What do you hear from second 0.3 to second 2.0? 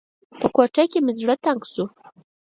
په کوټه کې مې زړه تنګ شو.